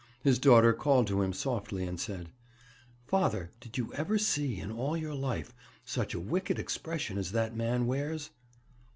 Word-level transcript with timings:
His 0.23 0.39
daughter 0.39 0.73
called 0.73 1.05
to 1.09 1.21
him 1.21 1.31
softly, 1.31 1.85
and 1.85 1.99
said: 1.99 2.29
'Father, 3.05 3.51
did 3.59 3.77
you 3.77 3.93
ever 3.93 4.17
see, 4.17 4.59
in 4.59 4.71
all 4.71 4.97
your 4.97 5.13
life, 5.13 5.53
such 5.85 6.15
a 6.15 6.19
wicked 6.19 6.57
expression 6.57 7.19
as 7.19 7.33
that 7.33 7.55
man 7.55 7.85
wears?' 7.85 8.31